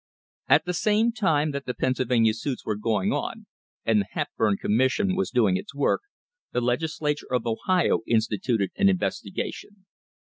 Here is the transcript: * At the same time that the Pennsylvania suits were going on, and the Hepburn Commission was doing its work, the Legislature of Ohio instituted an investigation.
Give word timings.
* 0.27 0.49
At 0.57 0.65
the 0.65 0.73
same 0.73 1.11
time 1.11 1.51
that 1.51 1.67
the 1.67 1.75
Pennsylvania 1.75 2.33
suits 2.33 2.65
were 2.65 2.75
going 2.75 3.11
on, 3.13 3.45
and 3.85 4.01
the 4.01 4.07
Hepburn 4.13 4.57
Commission 4.57 5.15
was 5.15 5.29
doing 5.29 5.57
its 5.57 5.75
work, 5.75 6.01
the 6.53 6.59
Legislature 6.59 7.31
of 7.31 7.45
Ohio 7.45 7.99
instituted 8.07 8.71
an 8.77 8.89
investigation. 8.89 9.85